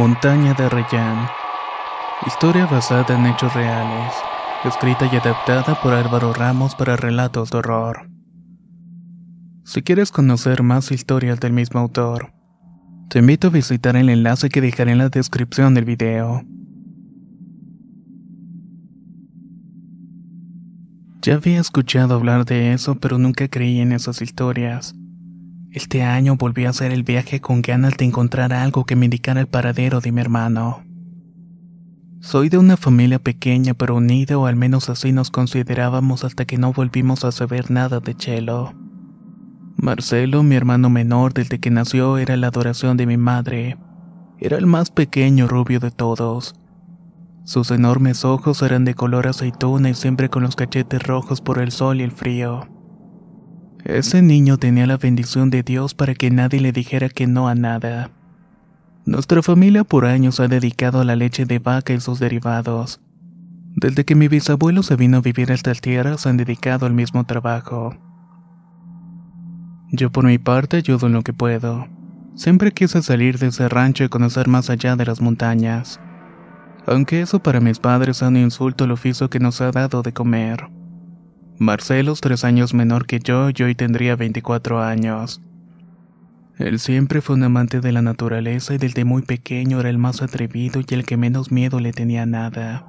[0.00, 1.28] Montaña de Rayán.
[2.26, 4.14] Historia basada en hechos reales.
[4.64, 8.08] Escrita y adaptada por Álvaro Ramos para relatos de horror.
[9.62, 12.32] Si quieres conocer más historias del mismo autor,
[13.10, 16.44] te invito a visitar el enlace que dejaré en la descripción del video.
[21.20, 24.94] Ya había escuchado hablar de eso, pero nunca creí en esas historias.
[25.72, 29.40] Este año volví a hacer el viaje con ganas de encontrar algo que me indicara
[29.40, 30.82] el paradero de mi hermano.
[32.18, 36.58] Soy de una familia pequeña pero unida o al menos así nos considerábamos hasta que
[36.58, 38.74] no volvimos a saber nada de Chelo.
[39.76, 43.78] Marcelo, mi hermano menor desde que nació, era la adoración de mi madre.
[44.40, 46.56] Era el más pequeño rubio de todos.
[47.44, 51.70] Sus enormes ojos eran de color aceituna y siempre con los cachetes rojos por el
[51.70, 52.68] sol y el frío.
[53.84, 57.54] Ese niño tenía la bendición de Dios para que nadie le dijera que no a
[57.54, 58.10] nada.
[59.06, 63.00] Nuestra familia por años ha dedicado a la leche de vaca y sus derivados.
[63.74, 67.24] Desde que mi bisabuelo se vino a vivir a estas tierras han dedicado al mismo
[67.24, 67.96] trabajo.
[69.92, 71.88] Yo por mi parte ayudo en lo que puedo.
[72.34, 76.00] Siempre quise salir de ese rancho y conocer más allá de las montañas.
[76.86, 80.12] Aunque eso para mis padres es un insulto al oficio que nos ha dado de
[80.12, 80.68] comer.
[81.60, 85.42] Marcelo es tres años menor que yo y hoy tendría 24 años.
[86.56, 90.22] Él siempre fue un amante de la naturaleza y desde muy pequeño era el más
[90.22, 92.86] atrevido y el que menos miedo le tenía a nada.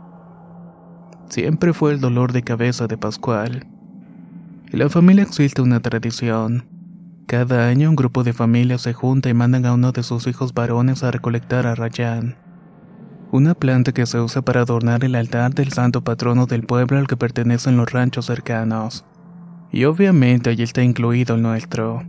[1.27, 3.67] Siempre fue el dolor de cabeza de Pascual.
[4.71, 6.63] La familia existe una tradición.
[7.27, 10.53] Cada año un grupo de familias se junta y mandan a uno de sus hijos
[10.53, 12.37] varones a recolectar a Rayán,
[13.31, 17.07] una planta que se usa para adornar el altar del santo patrono del pueblo al
[17.07, 19.05] que pertenecen los ranchos cercanos.
[19.71, 22.03] Y obviamente allí está incluido el nuestro.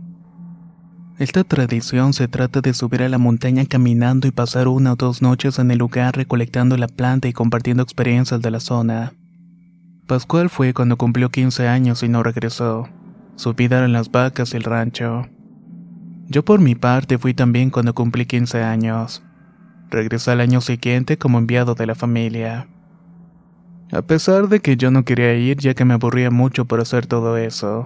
[1.17, 5.21] Esta tradición se trata de subir a la montaña caminando y pasar una o dos
[5.21, 9.13] noches en el lugar recolectando la planta y compartiendo experiencias de la zona.
[10.07, 12.89] Pascual fue cuando cumplió 15 años y no regresó.
[13.35, 15.27] Su vida eran las vacas y el rancho.
[16.27, 19.23] Yo por mi parte fui también cuando cumplí 15 años.
[19.93, 22.67] Regresé al año siguiente como enviado de la familia.
[23.91, 27.05] A pesar de que yo no quería ir ya que me aburría mucho por hacer
[27.05, 27.85] todo eso.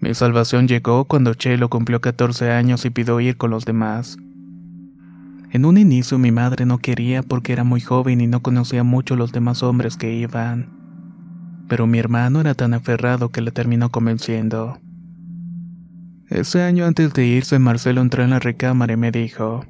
[0.00, 4.16] Mi salvación llegó cuando Chelo cumplió 14 años y pidió ir con los demás.
[5.52, 9.14] En un inicio mi madre no quería porque era muy joven y no conocía mucho
[9.14, 10.70] los demás hombres que iban.
[11.68, 14.78] Pero mi hermano era tan aferrado que le terminó convenciendo.
[16.30, 19.66] Ese año antes de irse, Marcelo entró en la recámara y me dijo,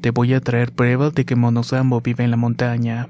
[0.00, 3.08] Te voy a traer pruebas de que Monosambo vive en la montaña.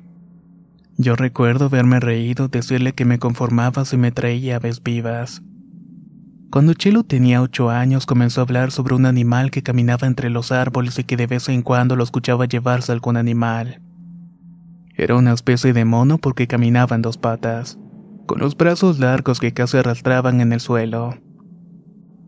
[0.96, 5.42] Yo recuerdo haberme reído, decirle que me conformaba si me traía aves vivas.
[6.50, 10.50] Cuando Chelo tenía ocho años comenzó a hablar sobre un animal que caminaba entre los
[10.50, 13.82] árboles y que de vez en cuando lo escuchaba llevarse algún animal.
[14.94, 17.78] Era una especie de mono porque caminaba en dos patas,
[18.24, 21.18] con los brazos largos que casi arrastraban en el suelo.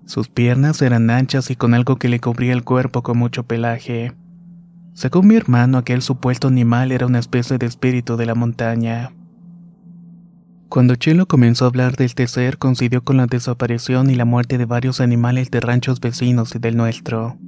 [0.05, 4.13] Sus piernas eran anchas y con algo que le cubría el cuerpo con mucho pelaje.
[5.01, 9.15] Según mi hermano, aquel supuesto animal era una especie de espíritu de la montaña.
[10.69, 14.59] Cuando Chelo comenzó a hablar de este ser, coincidió con la desaparición y la muerte
[14.59, 17.39] de varios animales de ranchos vecinos y del nuestro.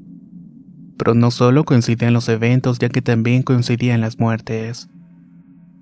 [0.96, 4.88] Pero no solo coincidían los eventos, ya que también coincidían las muertes.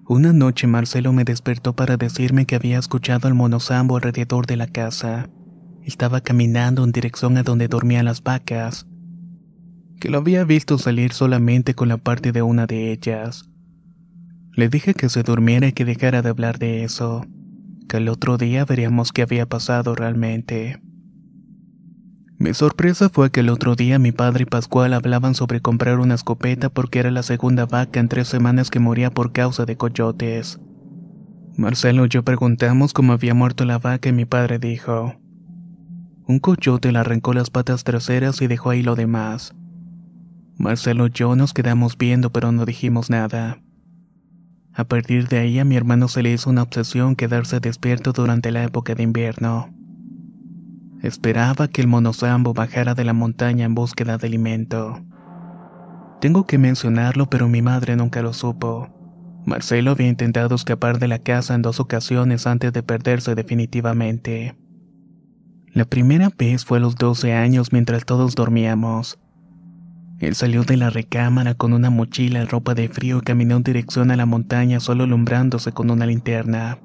[0.09, 4.67] Una noche Marcelo me despertó para decirme que había escuchado al monosambo alrededor de la
[4.67, 5.31] casa.
[5.85, 8.89] Estaba caminando en dirección a donde dormían las vacas.
[10.01, 13.51] Que lo había visto salir solamente con la parte de una de ellas.
[14.55, 17.27] Le dije que se durmiera y que dejara de hablar de eso,
[17.87, 20.81] que el otro día veríamos qué había pasado realmente.
[22.39, 26.15] Mi sorpresa fue que el otro día mi padre y Pascual hablaban sobre comprar una
[26.15, 30.59] escopeta porque era la segunda vaca en tres semanas que moría por causa de coyotes.
[31.59, 35.15] Marcelo y yo preguntamos cómo había muerto la vaca y mi padre dijo,
[36.27, 39.55] un coyote le arrancó las patas traseras y dejó ahí lo demás.
[40.61, 43.63] Marcelo y yo nos quedamos viendo pero no dijimos nada.
[44.75, 48.51] A partir de ahí a mi hermano se le hizo una obsesión quedarse despierto durante
[48.51, 49.73] la época de invierno.
[51.03, 55.03] Esperaba que el monosambo bajara de la montaña en búsqueda de alimento.
[56.21, 58.91] Tengo que mencionarlo, pero mi madre nunca lo supo.
[59.47, 64.59] Marcelo había intentado escapar de la casa en dos ocasiones antes de perderse definitivamente.
[65.73, 69.19] La primera vez fue a los 12 años mientras todos dormíamos.
[70.21, 73.63] Él salió de la recámara con una mochila y ropa de frío y caminó en
[73.63, 76.79] dirección a la montaña solo alumbrándose con una linterna.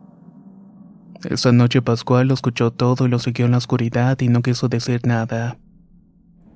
[1.29, 4.69] Esa noche Pascual lo escuchó todo y lo siguió en la oscuridad y no quiso
[4.69, 5.57] decir nada.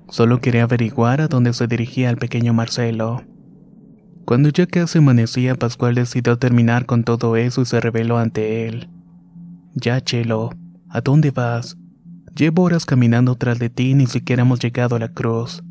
[0.08, 3.24] Solo quería averiguar a dónde se dirigía el pequeño Marcelo.
[4.24, 8.88] Cuando ya casi amanecía, Pascual decidió terminar con todo eso y se reveló ante él.
[9.74, 10.50] Ya, Chelo,
[10.88, 11.76] ¿a dónde vas?
[12.34, 15.62] Llevo horas caminando tras de ti y ni siquiera hemos llegado a la cruz.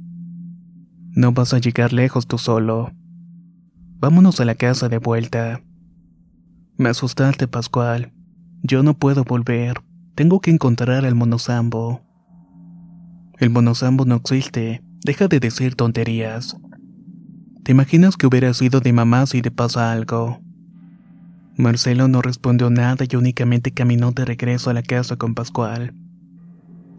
[1.11, 2.91] No vas a llegar lejos tú solo.
[3.99, 5.61] Vámonos a la casa de vuelta.
[6.77, 8.13] Me asustaste, Pascual.
[8.63, 9.81] Yo no puedo volver.
[10.15, 12.01] Tengo que encontrar al monosambo.
[13.37, 14.83] El monosambo no existe.
[15.03, 16.57] Deja de decir tonterías.
[17.63, 20.41] ¿Te imaginas que hubiera sido de mamá si te pasa algo?
[21.57, 25.93] Marcelo no respondió nada y únicamente caminó de regreso a la casa con Pascual.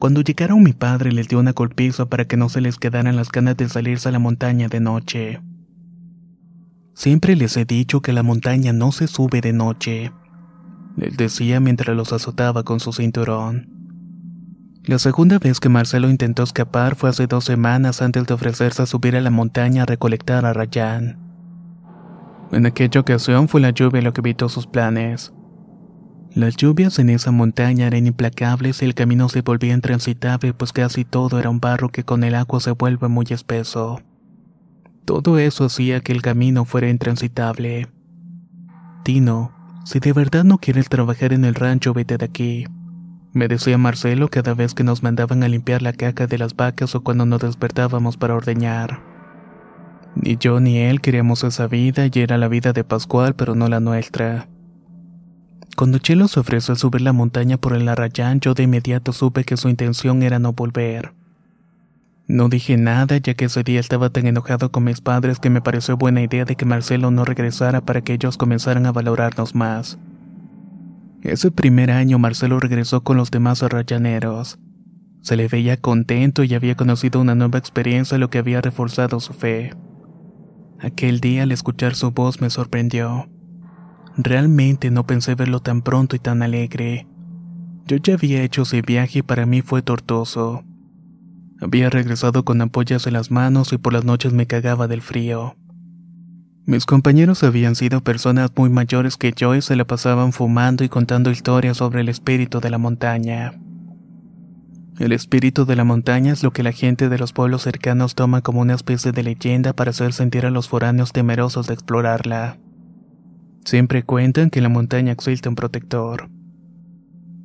[0.00, 3.30] Cuando llegaron mi padre les dio una golpiza para que no se les quedaran las
[3.30, 5.40] ganas de salirse a la montaña de noche.
[6.94, 10.10] Siempre les he dicho que la montaña no se sube de noche
[11.00, 13.68] les decía mientras los azotaba con su cinturón.
[14.84, 18.86] La segunda vez que Marcelo intentó escapar fue hace dos semanas antes de ofrecerse a
[18.86, 21.18] subir a la montaña a recolectar a Rayán.
[22.52, 25.32] En aquella ocasión fue la lluvia lo que evitó sus planes.
[26.34, 31.04] Las lluvias en esa montaña eran implacables y el camino se volvía intransitable pues casi
[31.04, 34.00] todo era un barro que con el agua se vuelve muy espeso.
[35.04, 37.88] Todo eso hacía que el camino fuera intransitable.
[39.02, 39.52] Tino,
[39.84, 42.66] si de verdad no quieres trabajar en el rancho, vete de aquí.
[43.32, 46.94] Me decía Marcelo cada vez que nos mandaban a limpiar la caca de las vacas
[46.94, 49.02] o cuando nos despertábamos para ordeñar.
[50.14, 53.66] Ni yo ni él queríamos esa vida y era la vida de Pascual, pero no
[53.68, 54.48] la nuestra.
[55.76, 59.44] Cuando Chelo se ofreció a subir la montaña por el Arrayán, yo de inmediato supe
[59.44, 61.12] que su intención era no volver.
[62.26, 65.62] No dije nada ya que ese día estaba tan enojado con mis padres que me
[65.62, 69.98] pareció buena idea de que Marcelo no regresara para que ellos comenzaran a valorarnos más.
[71.22, 74.58] Ese primer año Marcelo regresó con los demás arrayaneros.
[75.22, 79.32] Se le veía contento y había conocido una nueva experiencia lo que había reforzado su
[79.32, 79.74] fe.
[80.78, 83.28] Aquel día al escuchar su voz me sorprendió.
[84.22, 87.06] Realmente no pensé verlo tan pronto y tan alegre.
[87.86, 90.62] Yo ya había hecho ese viaje y para mí fue tortuoso.
[91.60, 95.56] Había regresado con ampollas en las manos y por las noches me cagaba del frío.
[96.66, 100.90] Mis compañeros habían sido personas muy mayores que yo y se la pasaban fumando y
[100.90, 103.54] contando historias sobre el espíritu de la montaña.
[104.98, 108.42] El espíritu de la montaña es lo que la gente de los pueblos cercanos toma
[108.42, 112.58] como una especie de leyenda para hacer sentir a los foráneos temerosos de explorarla.
[113.64, 116.30] Siempre cuentan que la montaña existe un protector.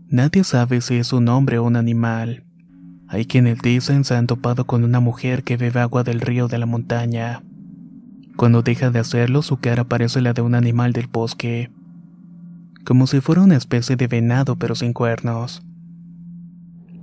[0.07, 2.45] Nadie sabe si es un hombre o un animal.
[3.07, 6.57] Hay quienes dicen se han topado con una mujer que bebe agua del río de
[6.57, 7.43] la montaña.
[8.35, 11.71] Cuando deja de hacerlo, su cara parece la de un animal del bosque,
[12.85, 15.63] como si fuera una especie de venado pero sin cuernos.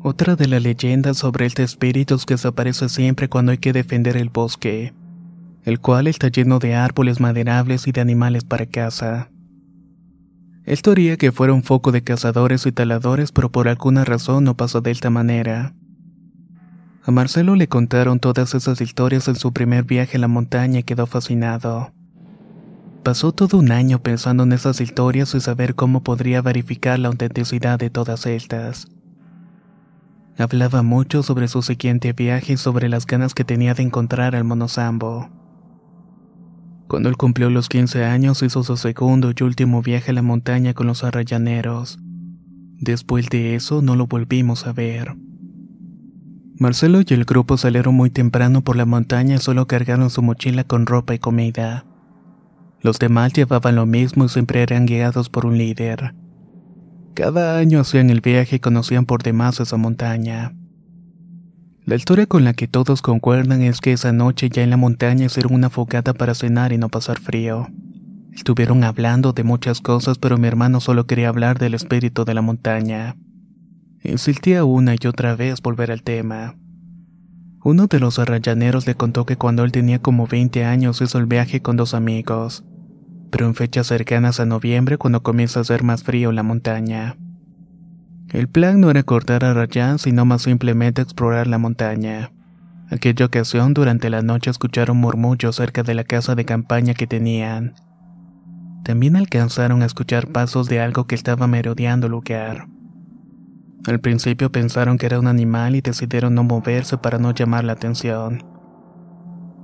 [0.01, 3.73] Otra de las leyendas sobre este espíritu es que se aparece siempre cuando hay que
[3.73, 4.93] defender el bosque,
[5.65, 9.31] el cual está lleno de árboles maderables y de animales para caza.
[10.65, 14.57] Él teoría que fuera un foco de cazadores y taladores, pero por alguna razón no
[14.57, 15.75] pasó de esta manera.
[17.05, 20.83] A Marcelo le contaron todas esas historias en su primer viaje a la montaña y
[20.85, 21.93] quedó fascinado.
[23.03, 27.81] Pasó todo un año pensando en esas historias y saber cómo podría verificar la autenticidad
[27.81, 28.87] de todas estas.
[30.39, 34.45] Hablaba mucho sobre su siguiente viaje y sobre las ganas que tenía de encontrar al
[34.45, 35.42] monosambo.
[36.93, 40.75] Cuando él cumplió los 15 años hizo su segundo y último viaje a la montaña
[40.75, 41.99] con los arrayaneros.
[42.81, 45.17] Después de eso no lo volvimos a ver.
[46.59, 50.65] Marcelo y el grupo salieron muy temprano por la montaña y solo cargaron su mochila
[50.65, 51.87] con ropa y comida.
[52.83, 56.15] Los demás llevaban lo mismo y siempre eran guiados por un líder.
[57.15, 60.53] Cada año hacían el viaje y conocían por demás esa montaña.
[61.85, 65.27] La historia con la que todos concuerdan es que esa noche ya en la montaña
[65.27, 67.67] hicieron una fogata para cenar y no pasar frío.
[68.33, 72.41] Estuvieron hablando de muchas cosas, pero mi hermano solo quería hablar del espíritu de la
[72.41, 73.17] montaña.
[74.05, 76.55] Insistía una y otra vez volver al tema.
[77.65, 81.27] Uno de los arrayaneros le contó que cuando él tenía como 20 años hizo el
[81.27, 82.65] viaje con dos amigos,
[83.33, 87.17] pero en fechas cercanas a noviembre cuando comienza a hacer más frío la montaña.
[88.33, 92.33] El plan no era cortar a Rayan, sino más simplemente explorar la montaña.
[92.91, 97.75] Aquella ocasión, durante la noche escucharon murmullos cerca de la casa de campaña que tenían.
[98.85, 102.69] También alcanzaron a escuchar pasos de algo que estaba merodeando el lugar.
[103.87, 107.75] Al principio pensaron que era un animal y decidieron no moverse para no llamar la
[107.75, 108.45] atención.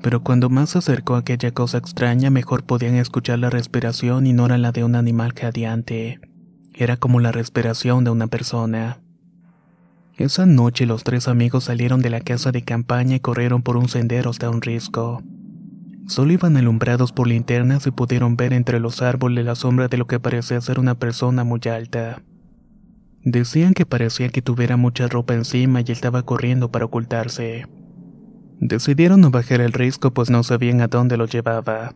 [0.02, 4.34] Pero cuando más se acercó a aquella cosa extraña, mejor podían escuchar la respiración y
[4.34, 6.20] no era la de un animal jadeante.
[6.74, 9.00] Era como la respiración de una persona.
[10.16, 13.88] Esa noche los tres amigos salieron de la casa de campaña y corrieron por un
[13.88, 15.22] sendero hasta un risco.
[16.08, 20.06] Solo iban alumbrados por linternas y pudieron ver entre los árboles la sombra de lo
[20.06, 22.22] que parecía ser una persona muy alta.
[23.22, 27.66] Decían que parecía que tuviera mucha ropa encima y estaba corriendo para ocultarse.
[28.58, 31.94] Decidieron no bajar el risco pues no sabían a dónde lo llevaba,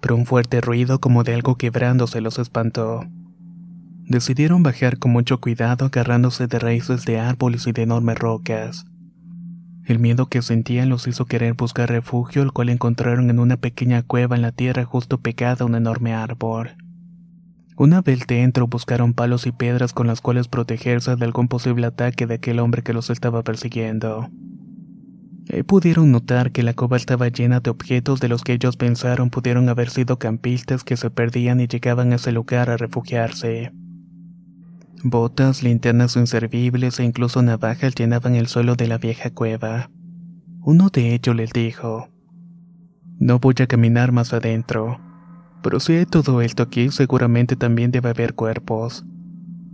[0.00, 3.06] pero un fuerte ruido como de algo quebrándose los espantó.
[4.08, 8.86] Decidieron bajar con mucho cuidado agarrándose de raíces de árboles y de enormes rocas.
[9.84, 14.02] El miedo que sentían los hizo querer buscar refugio, el cual encontraron en una pequeña
[14.02, 16.76] cueva en la tierra justo pegada a un enorme árbol.
[17.76, 22.28] Una vez dentro buscaron palos y piedras con las cuales protegerse de algún posible ataque
[22.28, 24.30] de aquel hombre que los estaba persiguiendo.
[25.52, 29.30] Ahí pudieron notar que la cueva estaba llena de objetos de los que ellos pensaron
[29.30, 33.72] pudieron haber sido campistas que se perdían y llegaban a ese lugar a refugiarse.
[35.02, 39.90] Botas, linternas inservibles e incluso navajas llenaban el suelo de la vieja cueva.
[40.62, 42.08] Uno de ellos les dijo,
[43.18, 44.98] No voy a caminar más adentro,
[45.62, 49.04] pero si hay todo esto aquí seguramente también debe haber cuerpos.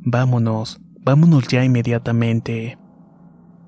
[0.05, 2.79] Vámonos, vámonos ya inmediatamente.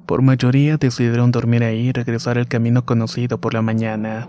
[0.07, 4.29] Por mayoría decidieron dormir ahí y regresar al camino conocido por la mañana.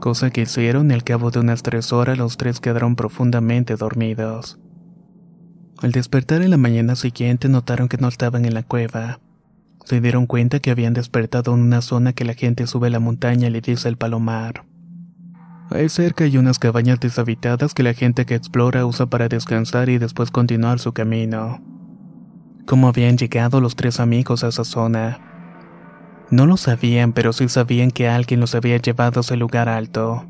[0.00, 4.58] Cosa que hicieron y al cabo de unas tres horas los tres quedaron profundamente dormidos.
[5.80, 9.20] Al despertar en la mañana siguiente notaron que no estaban en la cueva.
[9.84, 12.98] Se dieron cuenta que habían despertado en una zona que la gente sube a la
[12.98, 14.64] montaña y le dice el palomar.
[15.70, 19.98] Hay cerca hay unas cabañas deshabitadas que la gente que explora usa para descansar y
[19.98, 21.62] después continuar su camino.
[22.66, 25.20] ¿Cómo habían llegado los tres amigos a esa zona?
[26.30, 30.26] No lo sabían, pero sí sabían que alguien los había llevado a ese lugar alto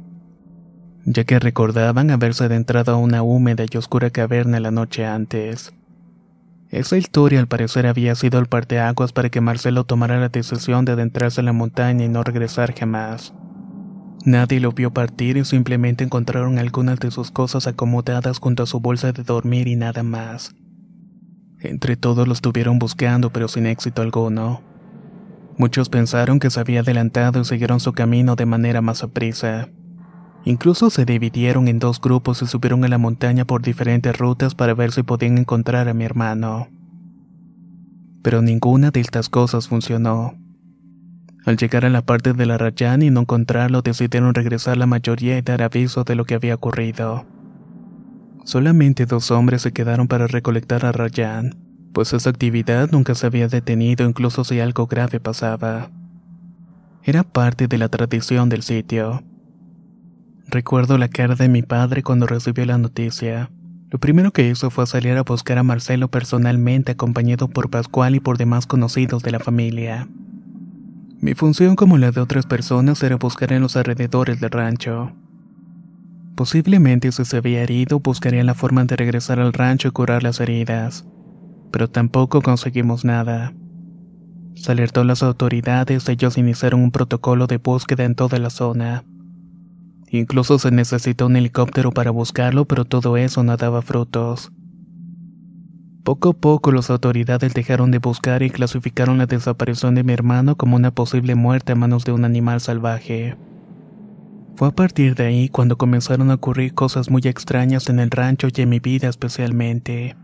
[1.11, 5.73] ya que recordaban haberse adentrado a una húmeda y oscura caverna la noche antes.
[6.71, 10.93] Esa historia al parecer había sido el parteaguas para que Marcelo tomara la decisión de
[10.93, 13.33] adentrarse en la montaña y no regresar jamás.
[14.27, 18.81] Nadie lo vio partir y simplemente encontraron algunas de sus cosas acomodadas junto a su
[18.81, 20.55] bolsa de dormir y nada más.
[21.61, 24.61] Entre todos lo estuvieron buscando pero sin éxito alguno.
[25.57, 29.71] Muchos pensaron que se había adelantado y siguieron su camino de manera más aprisa.
[30.49, 34.73] Incluso se dividieron en dos grupos y subieron a la montaña por diferentes rutas para
[34.73, 36.69] ver si podían encontrar a mi hermano.
[38.23, 40.39] Pero ninguna de estas cosas funcionó.
[41.45, 45.37] Al llegar a la parte de la Rayan y no encontrarlo, decidieron regresar la mayoría
[45.37, 47.27] y dar aviso de lo que había ocurrido.
[48.45, 51.59] Solamente dos hombres se quedaron para recolectar a Rayan,
[51.93, 55.91] pues esa actividad nunca se había detenido incluso si algo grave pasaba.
[57.03, 59.23] Era parte de la tradición del sitio.
[60.51, 63.51] Recuerdo la cara de mi padre cuando recibió la noticia.
[63.91, 68.21] Lo primero que hizo fue salir a buscar a Marcelo personalmente acompañado por Pascual y
[68.21, 70.09] por demás conocidos de la familia.
[71.21, 75.13] Mi función como la de otras personas era buscar en los alrededores del rancho.
[76.35, 80.41] Posiblemente si se había herido buscaría la forma de regresar al rancho y curar las
[80.41, 81.05] heridas,
[81.71, 83.53] pero tampoco conseguimos nada.
[84.55, 89.05] Se alertó a las autoridades, ellos iniciaron un protocolo de búsqueda en toda la zona.
[90.11, 94.51] Incluso se necesitó un helicóptero para buscarlo, pero todo eso no daba frutos.
[96.03, 100.57] Poco a poco las autoridades dejaron de buscar y clasificaron la desaparición de mi hermano
[100.57, 103.37] como una posible muerte a manos de un animal salvaje.
[104.57, 108.49] Fue a partir de ahí cuando comenzaron a ocurrir cosas muy extrañas en el rancho
[108.49, 110.17] y en mi vida especialmente.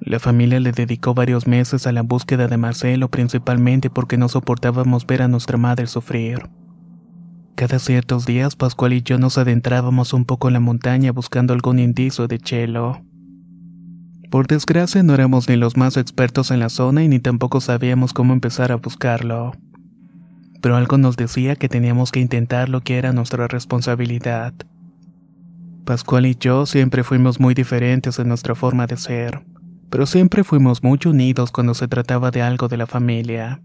[0.00, 5.06] La familia le dedicó varios meses a la búsqueda de Marcelo principalmente porque no soportábamos
[5.06, 6.48] ver a nuestra madre sufrir.
[7.56, 11.78] Cada ciertos días Pascual y yo nos adentrábamos un poco en la montaña buscando algún
[11.78, 13.00] indicio de Chelo.
[14.30, 18.12] Por desgracia no éramos ni los más expertos en la zona y ni tampoco sabíamos
[18.12, 19.52] cómo empezar a buscarlo.
[20.60, 24.52] Pero algo nos decía que teníamos que intentar lo que era nuestra responsabilidad.
[25.86, 29.46] Pascual y yo siempre fuimos muy diferentes en nuestra forma de ser,
[29.88, 33.62] pero siempre fuimos muy unidos cuando se trataba de algo de la familia.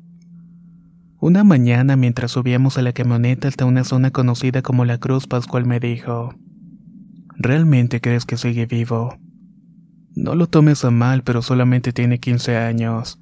[1.22, 5.68] Una mañana mientras subíamos a la camioneta hasta una zona conocida como la Cruz, Pascual
[5.68, 6.34] me dijo,
[7.38, 9.20] ¿Realmente crees que sigue vivo?
[10.16, 13.20] No lo tomes a mal, pero solamente tiene 15 años.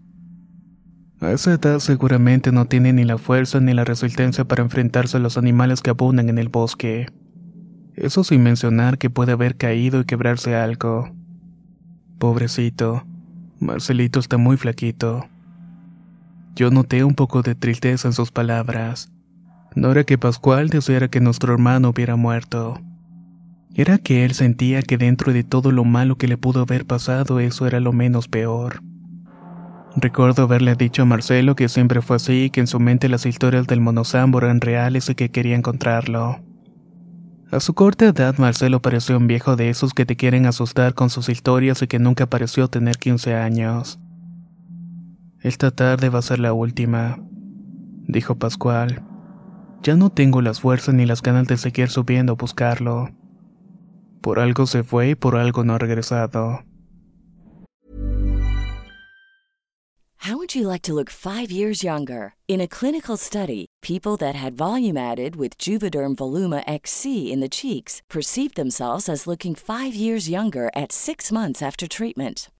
[1.19, 5.19] A esa edad seguramente no tiene ni la fuerza ni la resistencia para enfrentarse a
[5.19, 7.07] los animales que abundan en el bosque.
[7.95, 11.13] Eso sin mencionar que puede haber caído y quebrarse algo.
[12.17, 13.03] Pobrecito,
[13.59, 15.27] Marcelito está muy flaquito.
[16.59, 19.13] Yo noté un poco de tristeza en sus palabras.
[19.75, 22.81] No era que Pascual deseara que nuestro hermano hubiera muerto.
[23.73, 27.39] Era que él sentía que dentro de todo lo malo que le pudo haber pasado
[27.39, 28.81] eso era lo menos peor.
[29.95, 33.65] Recuerdo haberle dicho a Marcelo que siempre fue así, que en su mente las historias
[33.65, 36.41] del monosambo eran reales y que quería encontrarlo.
[37.51, 41.09] A su corta edad, Marcelo pareció un viejo de esos que te quieren asustar con
[41.09, 43.97] sus historias y que nunca pareció tener 15 años.
[45.41, 47.17] Esta tarde va a ser la última,
[48.07, 49.03] dijo Pascual.
[49.81, 53.09] Ya no tengo las fuerzas ni las ganas de seguir subiendo a buscarlo.
[54.21, 56.65] Por algo se fue y por algo no ha regresado.
[60.23, 62.33] How would you like to look five years younger?
[62.49, 67.47] In a clinical study, people that had volume added with Juvederm Voluma XC in the
[67.47, 72.49] cheeks perceived themselves as looking five years younger at six months after treatment.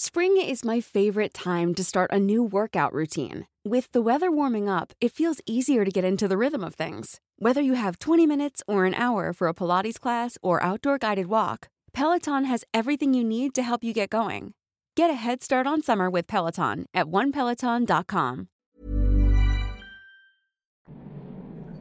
[0.00, 3.48] Spring is my favorite time to start a new workout routine.
[3.64, 7.18] With the weather warming up, it feels easier to get into the rhythm of things.
[7.40, 11.26] Whether you have 20 minutes or an hour for a Pilates class or outdoor guided
[11.26, 14.54] walk, Peloton has everything you need to help you get going.
[14.94, 18.46] Get a head start on summer with Peloton at onepeloton.com.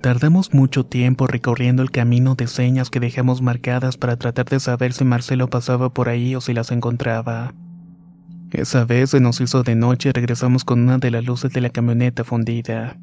[0.02, 4.94] Tardamos mucho tiempo recorriendo el camino de señas que dejamos marcadas para tratar de saber
[4.94, 7.54] si Marcelo pasaba por ahí o si las encontraba.
[8.52, 11.62] Esa vez se nos hizo de noche y regresamos con una de las luces de
[11.62, 12.98] la camioneta fundida.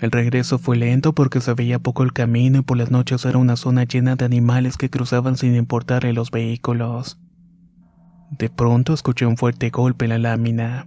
[0.00, 3.38] El regreso fue lento porque se veía poco el camino y por las noches era
[3.38, 7.18] una zona llena de animales que cruzaban sin importarle los vehículos.
[8.30, 10.86] De pronto escuché un fuerte golpe en la lámina.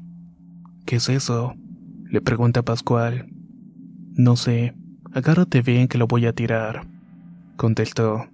[0.85, 1.55] ¿Qué es eso?
[2.09, 3.29] le pregunta Pascual.
[4.13, 4.75] No sé,
[5.13, 6.87] agárrate bien que lo voy a tirar,
[7.55, 8.27] contestó.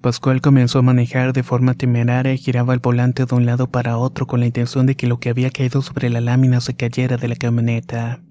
[0.00, 3.98] Pascual comenzó a manejar de forma temeraria y giraba el volante de un lado para
[3.98, 7.18] otro con la intención de que lo que había caído sobre la lámina se cayera
[7.18, 8.22] de la camioneta.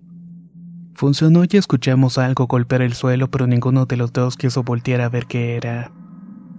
[0.95, 5.09] Funcionó y escuchamos algo golpear el suelo, pero ninguno de los dos quiso voltear a
[5.09, 5.91] ver qué era.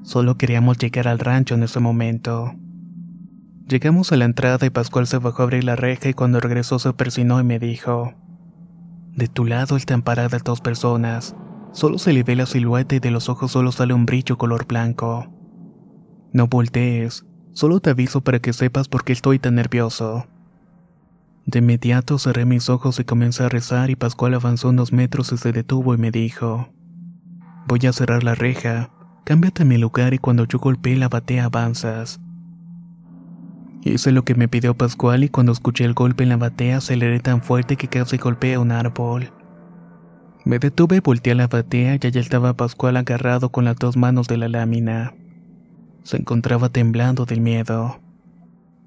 [0.04, 2.54] Solo queríamos llegar al rancho en ese momento.
[3.68, 6.78] Llegamos a la entrada y Pascual se bajó a abrir la reja y cuando regresó
[6.78, 8.14] se persinó y me dijo,
[9.16, 11.34] De tu lado están paradas dos personas.
[11.72, 14.66] Solo se le ve la silueta y de los ojos solo sale un brillo color
[14.66, 15.26] blanco.
[16.32, 20.26] No voltees, solo te aviso para que sepas por qué estoy tan nervioso.
[21.46, 25.36] De inmediato cerré mis ojos y comencé a rezar y Pascual avanzó unos metros y
[25.36, 26.68] se detuvo y me dijo,
[27.66, 28.90] Voy a cerrar la reja,
[29.24, 32.20] cámbiate a mi lugar y cuando yo golpee la batea avanzas.
[33.82, 37.20] Hice lo que me pidió Pascual y cuando escuché el golpe en la batea aceleré
[37.20, 39.32] tan fuerte que casi golpeé un árbol.
[40.44, 44.28] Me detuve, volteé a la batea y allá estaba Pascual agarrado con las dos manos
[44.28, 45.14] de la lámina.
[46.02, 48.00] Se encontraba temblando del miedo.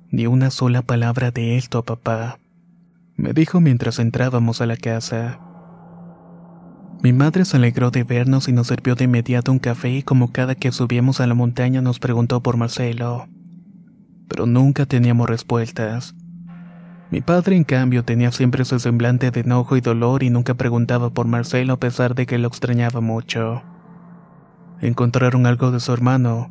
[0.09, 2.39] Ni una sola palabra de esto a papá.
[3.15, 5.39] Me dijo mientras entrábamos a la casa.
[7.01, 10.31] Mi madre se alegró de vernos y nos sirvió de inmediato un café y como
[10.31, 13.27] cada que subíamos a la montaña nos preguntó por Marcelo
[14.33, 16.15] pero nunca teníamos respuestas.
[17.13, 21.11] Mi padre, en cambio, tenía siempre su semblante de enojo y dolor y nunca preguntaba
[21.11, 23.61] por Marcelo a pesar de que lo extrañaba mucho.
[24.81, 26.49] ¿Encontraron algo de su hermano?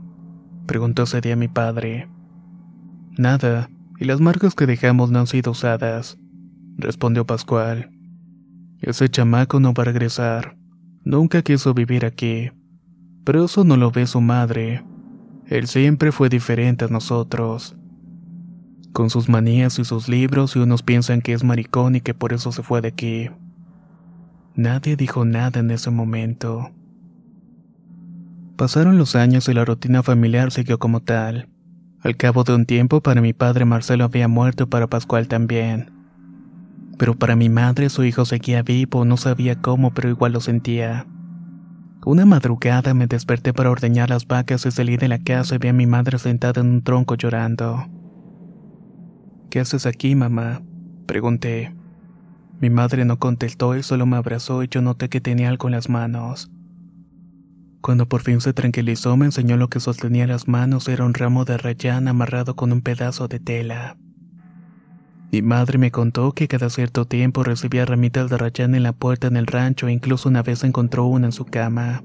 [0.68, 2.08] Preguntó ese día mi padre.
[3.18, 6.16] Nada, y las marcas que dejamos no han sido usadas,
[6.78, 7.90] respondió Pascual.
[8.80, 10.56] Ese chamaco no va a regresar.
[11.02, 12.52] Nunca quiso vivir aquí.
[13.24, 14.84] Pero eso no lo ve su madre.
[15.48, 17.76] Él siempre fue diferente a nosotros.
[18.92, 22.32] Con sus manías y sus libros y unos piensan que es maricón y que por
[22.32, 23.30] eso se fue de aquí.
[24.54, 26.70] Nadie dijo nada en ese momento.
[28.56, 31.48] Pasaron los años y la rutina familiar siguió como tal.
[32.02, 35.90] Al cabo de un tiempo para mi padre Marcelo había muerto para Pascual también.
[36.98, 41.06] Pero para mi madre su hijo seguía vivo, no sabía cómo, pero igual lo sentía.
[42.04, 45.68] Una madrugada me desperté para ordeñar las vacas y salí de la casa y vi
[45.68, 47.86] a mi madre sentada en un tronco llorando.
[49.52, 50.62] ¿Qué haces aquí, mamá?
[51.04, 51.74] Pregunté.
[52.58, 55.72] Mi madre no contestó y solo me abrazó y yo noté que tenía algo en
[55.72, 56.50] las manos.
[57.82, 61.12] Cuando por fin se tranquilizó me enseñó lo que sostenía en las manos era un
[61.12, 63.98] ramo de rayán amarrado con un pedazo de tela.
[65.30, 69.26] Mi madre me contó que cada cierto tiempo recibía ramitas de rayán en la puerta
[69.26, 72.02] en el rancho e incluso una vez encontró una en su cama.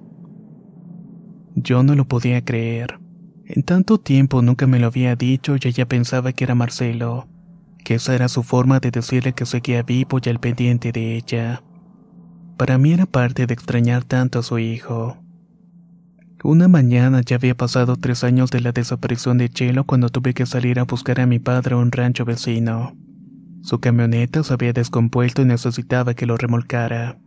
[1.56, 3.00] Yo no lo podía creer.
[3.46, 7.30] En tanto tiempo nunca me lo había dicho y ella pensaba que era Marcelo,
[7.88, 11.64] que esa era su forma de decirle que seguía vivo y al pendiente de ella.
[12.58, 15.16] Para mí era parte de extrañar tanto a su hijo.
[16.44, 20.46] Una mañana ya había pasado tres años de la desaparición de Chelo cuando tuve que
[20.46, 22.94] salir a buscar a mi padre a un rancho vecino.
[23.62, 27.18] Su camioneta se había descompuesto y necesitaba que lo remolcara.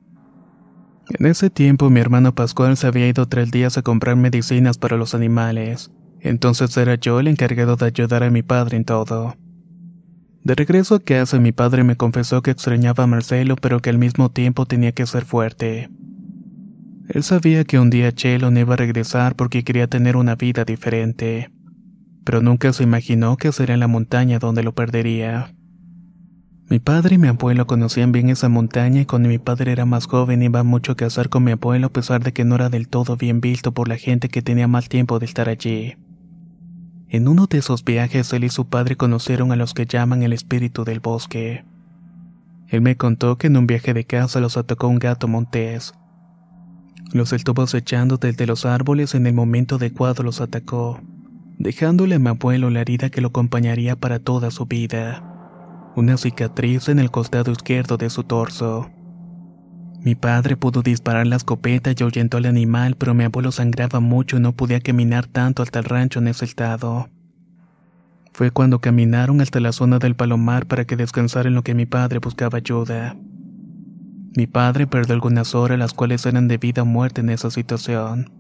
[1.19, 4.99] En ese tiempo mi hermano Pascual se había ido tres días a comprar medicinas para
[4.99, 9.37] los animales, entonces era yo el encargado de ayudar a mi padre en todo.
[10.43, 13.99] De regreso a casa mi padre me confesó que extrañaba a Marcelo pero que al
[13.99, 15.91] mismo tiempo tenía que ser fuerte.
[17.09, 20.65] Él sabía que un día Chelo no iba a regresar porque quería tener una vida
[20.65, 21.51] diferente,
[22.25, 25.53] pero nunca se imaginó que sería en la montaña donde lo perdería.
[26.71, 30.07] Mi padre y mi abuelo conocían bien esa montaña y cuando mi padre era más
[30.07, 32.89] joven iba mucho a cazar con mi abuelo a pesar de que no era del
[32.89, 35.97] todo bien visto por la gente que tenía más tiempo de estar allí.
[37.11, 40.33] En uno de esos viajes él y su padre conocieron a los que llaman el
[40.33, 41.65] espíritu del bosque.
[42.69, 45.93] Él me contó que en un viaje de caza los atacó un gato montés,
[47.13, 51.01] los estuvo acechando desde los árboles en el momento adecuado los atacó,
[51.59, 55.91] dejándole a mi abuelo la herida que lo acompañaría para toda su vida.
[55.97, 58.91] Una cicatriz en el costado izquierdo de su torso.
[60.03, 64.39] Mi padre pudo disparar la escopeta y ahuyentó al animal, pero mi abuelo sangraba mucho
[64.39, 67.11] y no podía caminar tanto hasta el rancho en ese estado.
[68.33, 71.85] Fue cuando caminaron hasta la zona del palomar para que descansara en lo que mi
[71.85, 73.15] padre buscaba ayuda.
[74.35, 78.31] Mi padre perdió algunas horas las cuales eran de vida o muerte en esa situación.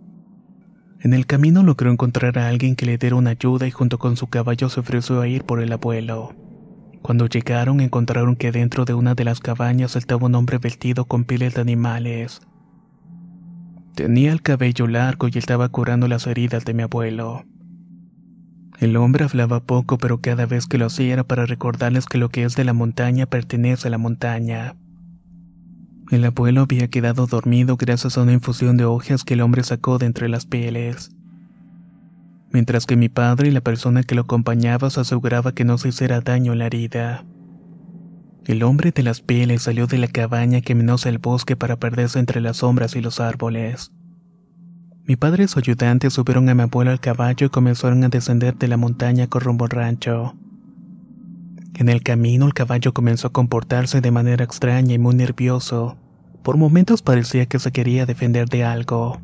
[1.00, 4.16] En el camino logró encontrar a alguien que le diera una ayuda y junto con
[4.16, 6.34] su caballo se ofreció a ir por el abuelo.
[7.02, 11.24] Cuando llegaron encontraron que dentro de una de las cabañas estaba un hombre vestido con
[11.24, 12.40] pieles de animales.
[13.94, 17.44] Tenía el cabello largo y estaba curando las heridas de mi abuelo.
[18.78, 22.30] El hombre hablaba poco pero cada vez que lo hacía era para recordarles que lo
[22.30, 24.76] que es de la montaña pertenece a la montaña.
[26.10, 29.98] El abuelo había quedado dormido gracias a una infusión de hojas que el hombre sacó
[29.98, 31.10] de entre las pieles.
[32.52, 35.88] Mientras que mi padre y la persona que lo acompañaba se aseguraba que no se
[35.88, 37.24] hiciera daño en la herida.
[38.46, 41.76] El hombre de las pieles salió de la cabaña y caminó hacia el bosque para
[41.78, 43.92] perderse entre las sombras y los árboles.
[45.04, 48.56] Mi padre y su ayudante subieron a mi abuelo al caballo y comenzaron a descender
[48.56, 50.34] de la montaña con rumbo al rancho.
[51.74, 55.96] En el camino el caballo comenzó a comportarse de manera extraña y muy nervioso.
[56.42, 59.20] Por momentos parecía que se quería defender de algo.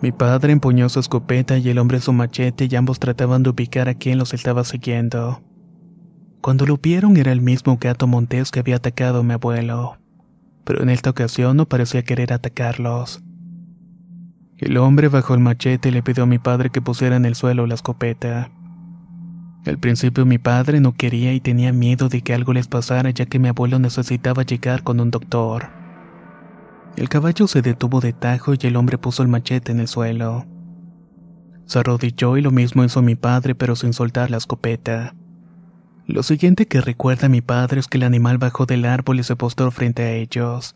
[0.00, 3.88] Mi padre empuñó su escopeta y el hombre su machete y ambos trataban de ubicar
[3.88, 5.42] a quien los estaba siguiendo.
[6.40, 9.98] Cuando lo vieron era el mismo gato montés que había atacado a mi abuelo,
[10.64, 13.22] pero en esta ocasión no parecía querer atacarlos.
[14.56, 17.34] El hombre bajó el machete y le pidió a mi padre que pusiera en el
[17.34, 18.50] suelo la escopeta.
[19.66, 23.26] Al principio mi padre no quería y tenía miedo de que algo les pasara ya
[23.26, 25.70] que mi abuelo necesitaba llegar con un doctor.
[26.96, 30.46] El caballo se detuvo de tajo y el hombre puso el machete en el suelo.
[31.64, 35.14] Se arrodilló y lo mismo hizo mi padre pero sin soltar la escopeta.
[36.06, 39.36] Lo siguiente que recuerda mi padre es que el animal bajó del árbol y se
[39.36, 40.74] postró frente a ellos.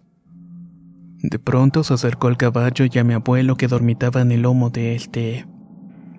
[1.23, 4.69] De pronto se acercó al caballo y a mi abuelo que dormitaba en el lomo
[4.69, 5.47] de este.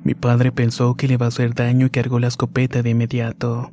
[0.03, 3.71] Mi padre pensó que le iba a hacer daño y cargó la escopeta de inmediato.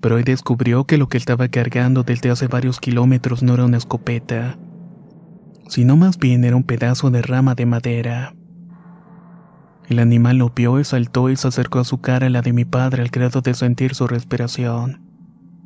[0.00, 3.76] Pero hoy descubrió que lo que estaba cargando desde hace varios kilómetros no era una
[3.76, 4.56] escopeta,
[5.68, 8.34] sino más bien era un pedazo de rama de madera.
[9.88, 12.52] El animal lo vio y saltó y se acercó a su cara a la de
[12.52, 15.00] mi padre al grado de sentir su respiración.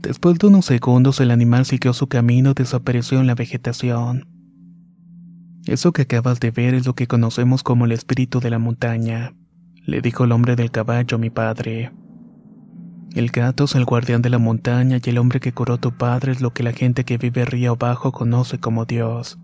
[0.01, 4.29] Después de unos segundos el animal siguió su camino y desapareció en la vegetación.
[5.67, 9.33] Eso que acabas de ver es lo que conocemos como el espíritu de la montaña,
[9.85, 11.93] le dijo el hombre del caballo a mi padre.
[13.15, 16.33] El gato es el guardián de la montaña y el hombre que curó tu padre
[16.33, 19.39] es lo que la gente que vive río abajo conoce como Dios.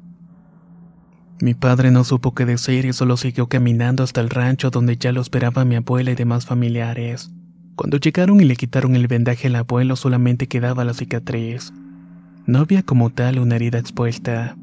[1.40, 5.12] Mi padre no supo qué decir y solo siguió caminando hasta el rancho donde ya
[5.12, 7.30] lo esperaba mi abuela y demás familiares.
[7.76, 11.72] Cuando llegaron y le quitaron el vendaje al abuelo solamente quedaba la cicatriz.
[12.44, 14.56] No había como tal una herida expuesta.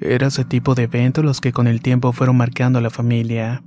[0.00, 3.64] Era ese tipo de eventos los que con el tiempo fueron marcando a la familia.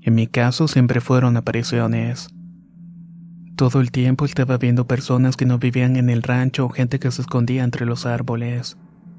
[0.00, 2.30] En mi caso siempre fueron apariciones.
[3.54, 7.10] Todo el tiempo estaba viendo personas que no vivían en el rancho o gente que
[7.10, 8.78] se escondía entre los árboles.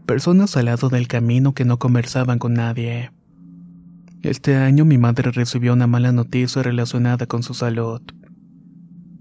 [0.10, 3.12] Personas al lado del camino que no conversaban con nadie.
[4.24, 8.02] Este año mi madre recibió una mala noticia relacionada con su salud.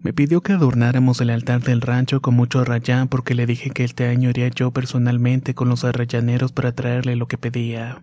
[0.00, 3.84] Me pidió que adornáramos el altar del rancho con mucho arrayán porque le dije que
[3.84, 8.02] este año iría yo personalmente con los arrayaneros para traerle lo que pedía.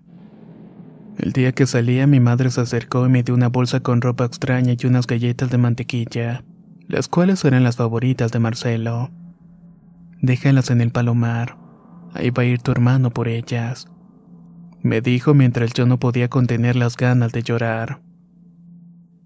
[1.17, 4.25] El día que salía mi madre se acercó y me dio una bolsa con ropa
[4.25, 6.43] extraña y unas galletas de mantequilla,
[6.87, 9.09] las cuales eran las favoritas de Marcelo.
[10.21, 11.64] Déjalas en el palomar,
[12.15, 13.87] ahí va a ir tu hermano por ellas,
[14.85, 18.01] me dijo mientras yo no podía contener las ganas de llorar.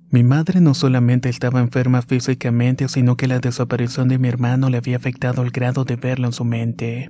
[0.10, 4.78] Mi madre no solamente estaba enferma físicamente, sino que la desaparición de mi hermano le
[4.78, 7.10] había afectado al grado de verlo en su mente.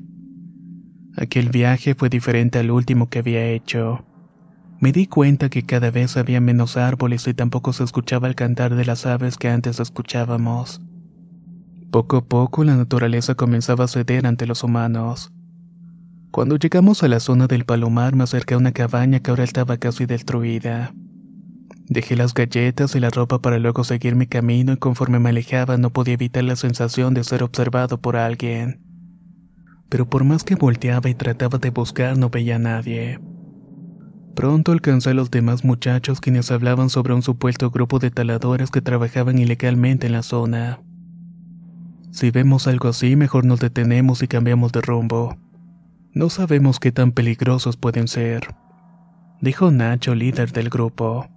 [1.16, 4.04] Aquel viaje fue diferente al último que había hecho.
[4.80, 8.74] Me di cuenta que cada vez había menos árboles y tampoco se escuchaba el cantar
[8.74, 10.82] de las aves que antes escuchábamos.
[11.92, 15.32] Poco a poco la naturaleza comenzaba a ceder ante los humanos.
[16.32, 19.78] Cuando llegamos a la zona del palomar me acerqué a una cabaña que ahora estaba
[19.78, 20.94] casi destruida.
[21.88, 25.78] Dejé las galletas y la ropa para luego seguir mi camino y conforme me alejaba
[25.78, 28.80] no podía evitar la sensación de ser observado por alguien.
[29.90, 33.20] Pero por más que volteaba y trataba de buscar no veía a nadie.
[34.36, 38.82] Pronto alcancé a los demás muchachos quienes hablaban sobre un supuesto grupo de taladores que
[38.82, 40.80] trabajaban ilegalmente en la zona.
[42.12, 45.36] Si vemos algo así, mejor nos detenemos y cambiamos de rumbo.
[46.14, 48.56] No sabemos qué tan peligrosos pueden ser,
[49.42, 51.30] dijo Nacho, líder del grupo.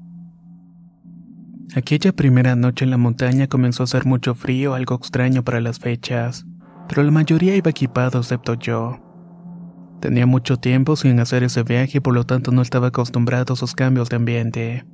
[1.74, 5.78] Aquella primera noche en la montaña comenzó a hacer mucho frío, algo extraño para las
[5.78, 6.46] fechas,
[6.88, 8.98] pero la mayoría iba equipado excepto yo.
[10.00, 13.54] Tenía mucho tiempo sin hacer ese viaje y por lo tanto no estaba acostumbrado a
[13.54, 14.86] esos cambios de ambiente.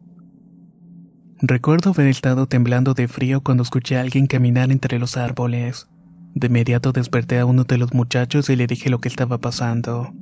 [1.41, 5.89] Recuerdo haber estado temblando de frío cuando escuché a alguien caminar entre los árboles.
[6.35, 10.13] De inmediato desperté a uno de los muchachos y le dije lo que estaba pasando.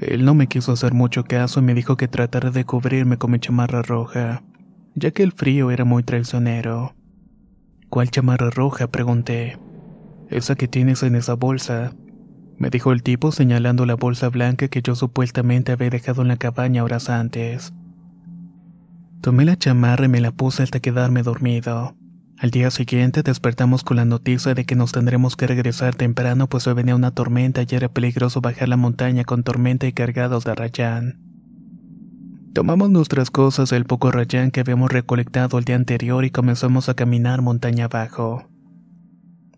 [0.00, 3.30] Él no me quiso hacer mucho caso y me dijo que tratara de cubrirme con
[3.30, 4.42] mi chamarra roja
[4.94, 6.94] ya que el frío era muy traicionero.
[7.88, 8.88] ¿Cuál chamarra roja?
[8.88, 9.58] pregunté.
[10.30, 11.92] Esa que tienes en esa bolsa,
[12.56, 16.36] me dijo el tipo señalando la bolsa blanca que yo supuestamente había dejado en la
[16.36, 17.72] cabaña horas antes.
[19.20, 21.96] Tomé la chamarra y me la puse hasta quedarme dormido.
[22.38, 26.66] Al día siguiente despertamos con la noticia de que nos tendremos que regresar temprano pues
[26.66, 30.50] hoy venía una tormenta y era peligroso bajar la montaña con tormenta y cargados de
[30.50, 31.20] arrayán.
[32.52, 36.94] Tomamos nuestras cosas el poco rayán que habíamos recolectado el día anterior y comenzamos a
[36.94, 38.48] caminar montaña abajo.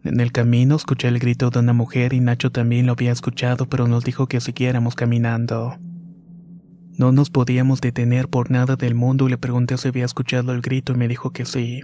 [0.04, 3.68] En el camino escuché el grito de una mujer y Nacho también lo había escuchado,
[3.68, 5.78] pero nos dijo que siguiéramos caminando.
[6.98, 10.60] No nos podíamos detener por nada del mundo y le pregunté si había escuchado el
[10.60, 11.82] grito y me dijo que sí,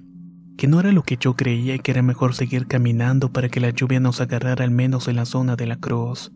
[0.56, 3.60] que no era lo que yo creía y que era mejor seguir caminando para que
[3.60, 6.32] la lluvia nos agarrara al menos en la zona de la cruz.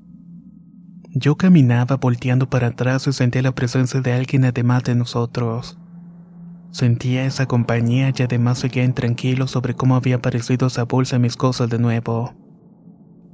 [1.10, 5.78] Yo caminaba volteando para atrás y sentía la presencia de alguien además de nosotros.
[6.70, 11.36] Sentía esa compañía y además seguía intranquilo sobre cómo había aparecido esa bolsa en mis
[11.36, 12.34] cosas de nuevo.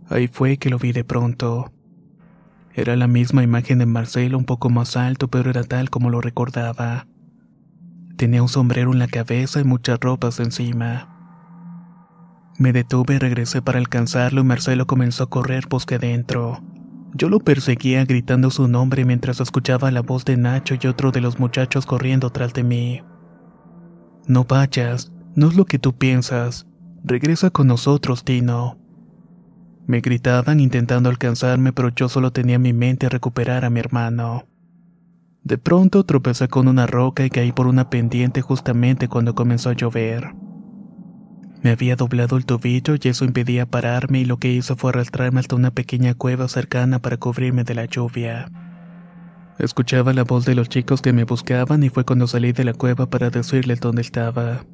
[0.09, 1.73] Ahí fue que lo vi de pronto.
[2.75, 6.21] Era la misma imagen de Marcelo un poco más alto, pero era tal como lo
[6.21, 7.07] recordaba.
[8.17, 11.09] Tenía un sombrero en la cabeza y muchas ropas encima.
[12.59, 16.63] Me detuve y regresé para alcanzarlo y Marcelo comenzó a correr bosque adentro.
[17.15, 21.21] Yo lo perseguía gritando su nombre mientras escuchaba la voz de Nacho y otro de
[21.21, 23.03] los muchachos corriendo tras de mí.
[24.27, 26.67] No vayas, no es lo que tú piensas.
[27.05, 28.79] Regresa con nosotros, Tino.
[29.87, 34.47] Me gritaban intentando alcanzarme, pero yo solo tenía en mi mente recuperar a mi hermano.
[35.45, 39.75] De pronto tropecé con una roca y caí por una pendiente justamente cuando comenzó a
[39.75, 40.35] llover.
[41.63, 45.41] Me había doblado el tobillo y eso impedía pararme y lo que hizo fue arrastrarme
[45.41, 48.51] hasta una pequeña cueva cercana para cubrirme de la lluvia.
[49.59, 52.75] Escuchaba la voz de los chicos que me buscaban y fue cuando salí de la
[52.75, 54.65] cueva para decirles dónde estaba.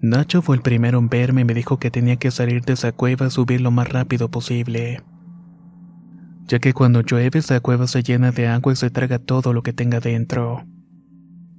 [0.00, 2.92] Nacho fue el primero en verme y me dijo que tenía que salir de esa
[2.92, 5.02] cueva y subir lo más rápido posible.
[6.46, 9.62] Ya que cuando llueve esa cueva se llena de agua y se traga todo lo
[9.62, 10.64] que tenga dentro.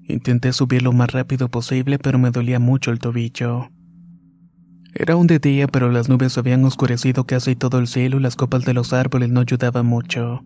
[0.07, 3.69] Intenté subir lo más rápido posible pero me dolía mucho el tobillo.
[4.93, 8.35] Era un de día pero las nubes habían oscurecido casi todo el cielo y las
[8.35, 10.45] copas de los árboles no ayudaban mucho.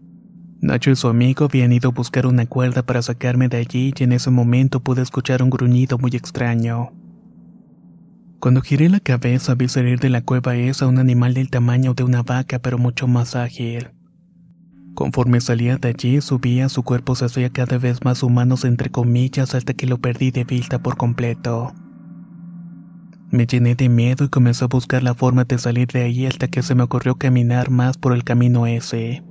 [0.62, 4.04] Nacho y su amigo habían ido a buscar una cuerda para sacarme de allí y
[4.04, 6.92] en ese momento pude escuchar un gruñido muy extraño.
[8.40, 12.04] Cuando giré la cabeza vi salir de la cueva esa un animal del tamaño de
[12.04, 13.90] una vaca pero mucho más ágil.
[15.00, 19.56] Conforme salía de allí subía, su cuerpo se hacía cada vez más humano entre comillas
[19.56, 21.74] hasta que lo perdí de vista por completo.
[23.32, 26.50] Me llené de miedo y comencé a buscar la forma de salir de ahí hasta
[26.50, 29.24] que se me ocurrió caminar más por el camino ese.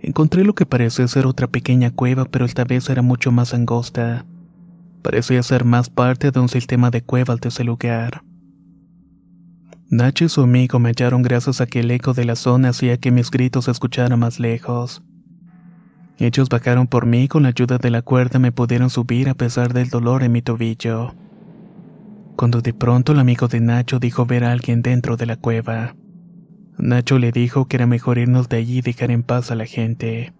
[0.00, 4.26] Encontré lo que parecía ser otra pequeña cueva, pero esta vez era mucho más angosta.
[5.00, 8.22] Parecía ser más parte de un sistema de cuevas de ese lugar.
[9.94, 12.96] Nacho y su amigo me hallaron gracias a que el eco de la zona hacía
[12.96, 15.04] que mis gritos se escucharan más lejos.
[16.18, 19.34] Ellos bajaron por mí y con la ayuda de la cuerda me pudieron subir a
[19.34, 21.14] pesar del dolor en mi tobillo.
[22.34, 25.94] Cuando de pronto el amigo de Nacho dijo ver a alguien dentro de la cueva.
[26.76, 29.66] Nacho le dijo que era mejor irnos de allí y dejar en paz a la
[29.66, 30.32] gente.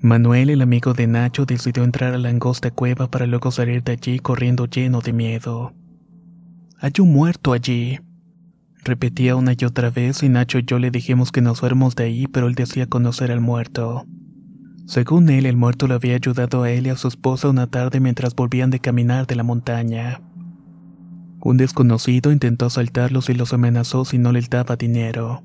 [0.00, 3.92] Manuel, el amigo de Nacho, decidió entrar a la angosta cueva para luego salir de
[3.92, 5.74] allí corriendo lleno de miedo.
[6.80, 7.98] Hay un muerto allí.
[8.84, 12.04] Repetía una y otra vez y Nacho y yo le dijimos que nos fuéramos de
[12.04, 14.06] ahí, pero él decía conocer al muerto.
[14.86, 17.98] Según él, el muerto le había ayudado a él y a su esposa una tarde
[17.98, 20.20] mientras volvían de caminar de la montaña.
[21.40, 25.42] Un desconocido intentó asaltarlos y los amenazó si no les daba dinero.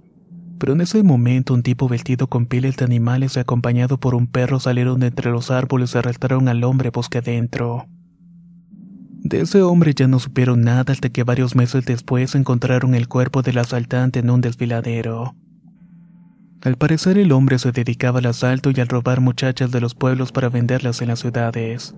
[0.59, 4.27] Pero en ese momento un tipo vestido con pieles de animales y acompañado por un
[4.27, 7.87] perro salieron de entre los árboles y arrastraron al hombre bosque adentro.
[9.23, 13.41] De ese hombre ya no supieron nada hasta que varios meses después encontraron el cuerpo
[13.41, 15.33] del asaltante en un desfiladero.
[16.61, 20.33] Al parecer el hombre se dedicaba al asalto y al robar muchachas de los pueblos
[20.33, 21.95] para venderlas en las ciudades.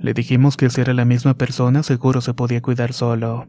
[0.00, 3.46] Le dijimos que si era la misma persona seguro se podía cuidar solo,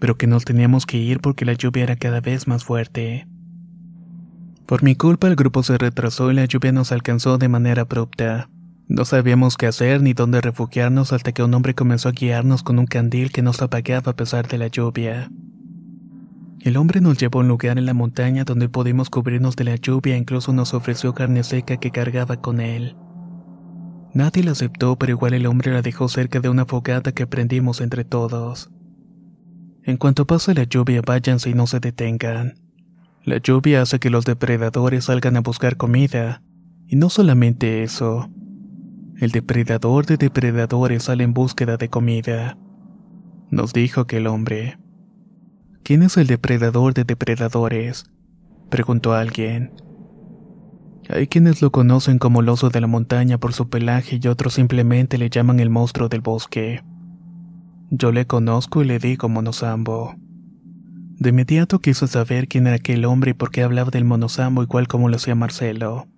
[0.00, 3.26] pero que nos teníamos que ir porque la lluvia era cada vez más fuerte.
[4.64, 8.48] Por mi culpa el grupo se retrasó y la lluvia nos alcanzó de manera abrupta.
[8.94, 12.78] No sabíamos qué hacer ni dónde refugiarnos hasta que un hombre comenzó a guiarnos con
[12.78, 15.30] un candil que nos apagaba a pesar de la lluvia.
[16.60, 19.76] El hombre nos llevó a un lugar en la montaña donde pudimos cubrirnos de la
[19.76, 22.94] lluvia e incluso nos ofreció carne seca que cargaba con él.
[24.12, 27.80] Nadie la aceptó, pero igual el hombre la dejó cerca de una fogata que prendimos
[27.80, 28.70] entre todos.
[29.84, 32.56] En cuanto pase la lluvia, váyanse y no se detengan.
[33.24, 36.42] La lluvia hace que los depredadores salgan a buscar comida.
[36.86, 38.28] Y no solamente eso.
[39.22, 42.58] El depredador de depredadores sale en búsqueda de comida.
[43.52, 44.80] Nos dijo aquel hombre.
[45.84, 48.06] ¿Quién es el depredador de depredadores?
[48.68, 49.74] preguntó alguien.
[51.08, 54.54] Hay quienes lo conocen como el oso de la montaña por su pelaje y otros
[54.54, 56.82] simplemente le llaman el monstruo del bosque.
[57.90, 60.16] Yo le conozco y le digo monosambo.
[61.20, 64.88] De inmediato quiso saber quién era aquel hombre y por qué hablaba del monosambo igual
[64.88, 66.08] como lo hacía Marcelo.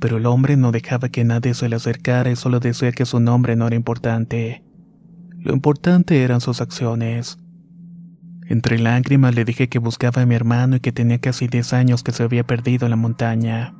[0.00, 3.20] Pero el hombre no dejaba que nadie se le acercara y solo decía que su
[3.20, 4.62] nombre no era importante.
[5.38, 7.38] Lo importante eran sus acciones.
[8.46, 12.02] Entre lágrimas le dije que buscaba a mi hermano y que tenía casi 10 años
[12.02, 13.74] que se había perdido en la montaña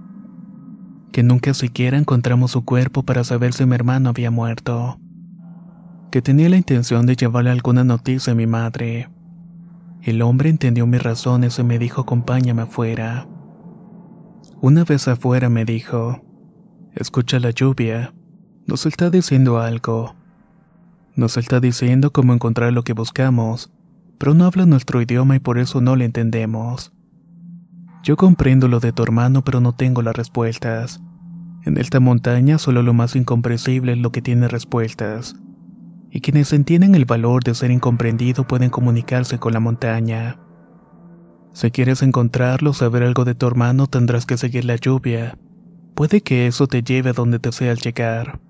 [1.14, 4.98] que nunca siquiera encontramos su cuerpo para saber si mi hermano había muerto,
[6.10, 9.08] que tenía la intención de llevarle alguna noticia a mi madre.
[10.02, 13.28] El hombre entendió mis razones y me dijo acompáñame afuera.
[14.66, 16.22] Una vez afuera me dijo,
[16.94, 18.14] escucha la lluvia,
[18.66, 20.16] nos está diciendo algo.
[21.16, 23.70] Nos está diciendo cómo encontrar lo que buscamos,
[24.16, 26.94] pero no habla nuestro idioma y por eso no le entendemos.
[28.02, 31.02] Yo comprendo lo de tu hermano, pero no tengo las respuestas.
[31.66, 35.36] En esta montaña solo lo más incomprensible es lo que tiene respuestas.
[36.10, 40.38] Y quienes entienden el valor de ser incomprendido pueden comunicarse con la montaña.
[41.54, 45.38] Si quieres encontrarlo, saber algo de tu hermano, tendrás que seguir la lluvia.
[45.94, 48.40] Puede que eso te lleve a donde deseas llegar.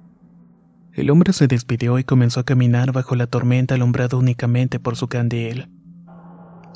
[0.92, 5.06] El hombre se despidió y comenzó a caminar bajo la tormenta alumbrado únicamente por su
[5.06, 5.68] candil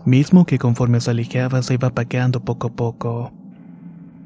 [0.08, 3.32] mismo que conforme se alejaba se iba apagando poco a poco.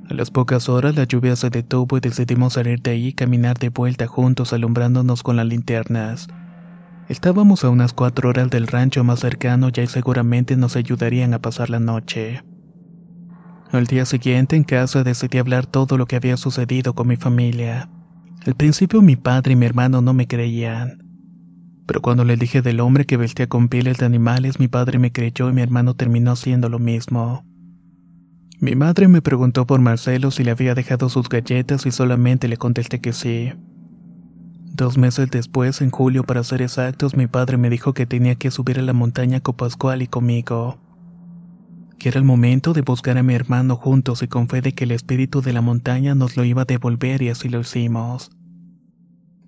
[0.09, 3.59] A las pocas horas la lluvia se detuvo y decidimos salir de ahí y caminar
[3.59, 6.29] de vuelta juntos alumbrándonos con las linternas.
[7.13, 11.69] Estábamos a unas cuatro horas del rancho más cercano y seguramente nos ayudarían a pasar
[11.69, 12.43] la noche.
[13.71, 17.91] Al día siguiente en casa decidí hablar todo lo que había sucedido con mi familia.
[18.47, 21.03] Al principio mi padre y mi hermano no me creían.
[21.87, 25.13] Pero cuando le dije del hombre que vestía con pieles de animales, mi padre me
[25.13, 27.45] creyó y mi hermano terminó haciendo lo mismo.
[28.59, 32.57] Mi madre me preguntó por Marcelo si le había dejado sus galletas y solamente le
[32.57, 33.53] contesté que sí.
[34.75, 38.51] Dos meses después, en julio para ser exactos, mi padre me dijo que tenía que
[38.51, 40.79] subir a la montaña con Pascual y conmigo
[42.03, 44.83] que era el momento de buscar a mi hermano juntos y con fe de que
[44.83, 48.33] el espíritu de la montaña nos lo iba a devolver y así lo hicimos.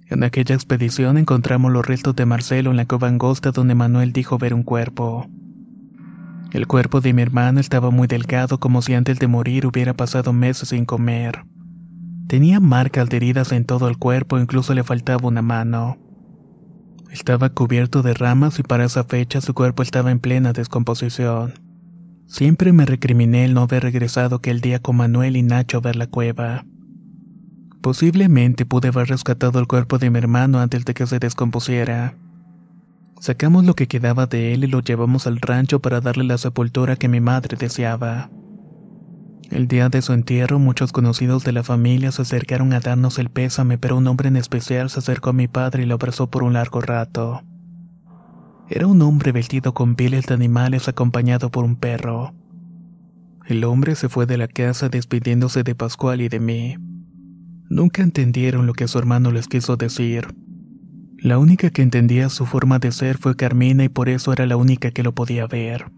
[0.06, 4.38] En aquella expedición encontramos los restos de Marcelo en la cova angosta donde Manuel dijo
[4.38, 5.26] ver un cuerpo.
[6.52, 10.32] El cuerpo de mi hermano estaba muy delgado como si antes de morir hubiera pasado
[10.32, 11.44] meses sin comer.
[12.26, 15.98] Tenía marcas de heridas en todo el cuerpo, incluso le faltaba una mano.
[17.10, 21.54] Estaba cubierto de ramas y para esa fecha su cuerpo estaba en plena descomposición.
[22.26, 25.96] Siempre me recriminé el no haber regresado aquel día con Manuel y Nacho a ver
[25.96, 26.64] la cueva.
[27.82, 32.16] Posiblemente pude haber rescatado el cuerpo de mi hermano antes de que se descompusiera.
[33.20, 36.96] Sacamos lo que quedaba de él y lo llevamos al rancho para darle la sepultura
[36.96, 38.30] que mi madre deseaba.
[39.50, 43.30] El día de su entierro, muchos conocidos de la familia se acercaron a darnos el
[43.30, 46.42] pésame, pero un hombre en especial se acercó a mi padre y lo abrazó por
[46.42, 47.42] un largo rato.
[48.68, 52.34] Era un hombre vestido con pieles de animales acompañado por un perro.
[53.46, 56.76] El hombre se fue de la casa despidiéndose de Pascual y de mí.
[57.68, 60.34] Nunca entendieron lo que su hermano les quiso decir.
[61.18, 64.56] La única que entendía su forma de ser fue Carmina y por eso era la
[64.56, 65.90] única que lo podía ver.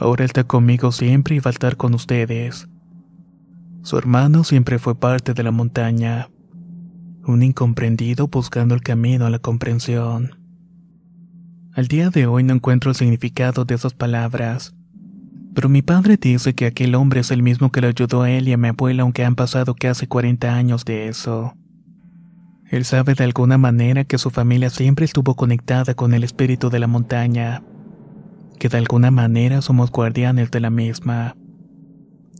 [0.00, 2.66] Ahora está conmigo siempre y va a estar con ustedes.
[3.82, 6.30] Su hermano siempre fue parte de la montaña,
[7.26, 10.38] un incomprendido buscando el camino a la comprensión.
[11.74, 14.74] Al día de hoy no encuentro el significado de esas palabras.
[15.54, 18.48] Pero mi padre dice que aquel hombre es el mismo que le ayudó a él
[18.48, 21.52] y a mi abuela aunque han pasado casi 40 años de eso.
[22.70, 26.78] Él sabe de alguna manera que su familia siempre estuvo conectada con el espíritu de
[26.78, 27.62] la montaña,
[28.60, 31.34] que de alguna manera somos guardianes de la misma.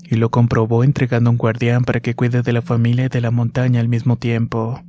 [0.05, 3.31] Y lo comprobó entregando un guardián para que cuide de la familia y de la
[3.31, 4.83] montaña al mismo tiempo.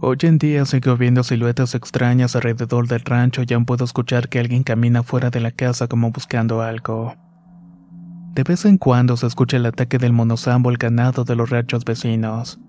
[0.00, 4.38] Hoy en día sigo viendo siluetas extrañas alrededor del rancho y aún puedo escuchar que
[4.38, 7.14] alguien camina fuera de la casa como buscando algo.
[8.32, 11.84] De vez en cuando se escucha el ataque del monosambo al ganado de los ranchos
[11.84, 12.60] vecinos.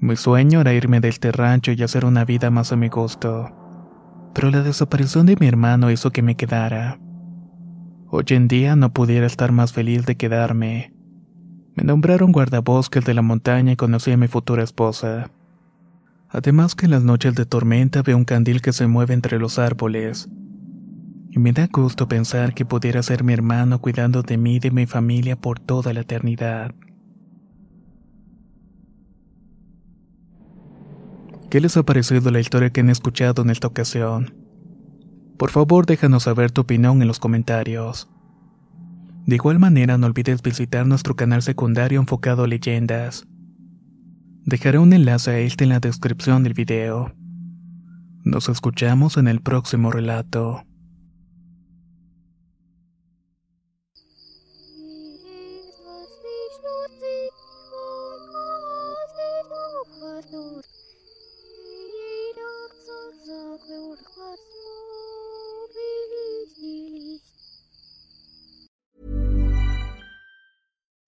[0.00, 3.65] Mi sueño era irme de este rancho y hacer una vida más a mi gusto.
[4.36, 6.98] Pero la desaparición de mi hermano hizo que me quedara.
[8.10, 10.92] Hoy en día no pudiera estar más feliz de quedarme.
[11.74, 15.30] Me nombraron guardabosques de la montaña y conocí a mi futura esposa.
[16.28, 19.58] Además que en las noches de tormenta veo un candil que se mueve entre los
[19.58, 20.28] árboles.
[21.30, 24.70] Y me da gusto pensar que pudiera ser mi hermano cuidando de mí y de
[24.70, 26.74] mi familia por toda la eternidad.
[31.56, 34.34] ¿Qué les ha parecido la historia que han escuchado en esta ocasión?
[35.38, 38.10] Por favor, déjanos saber tu opinión en los comentarios.
[39.24, 43.26] De igual manera, no olvides visitar nuestro canal secundario enfocado a leyendas
[44.44, 47.14] Dejaré un enlace a este en la descripción del video.
[48.22, 50.62] Nos escuchamos en el próximo relato.